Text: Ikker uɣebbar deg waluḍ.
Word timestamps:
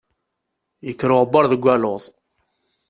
Ikker 0.89 1.09
uɣebbar 1.15 1.45
deg 1.51 1.63
waluḍ. 1.65 2.03